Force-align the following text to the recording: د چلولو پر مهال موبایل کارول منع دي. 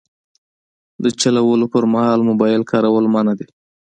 د 1.03 1.05
چلولو 1.21 1.65
پر 1.73 1.83
مهال 1.93 2.19
موبایل 2.29 2.61
کارول 2.71 3.05
منع 3.13 3.33
دي. 3.39 3.47